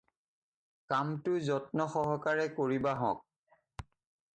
[0.93, 3.25] কামটো যত্ন সহকাৰে কৰিবাহঁক।